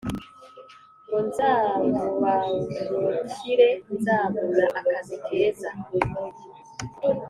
[1.07, 5.69] ngo nzabaumukire, nzabona akazi keza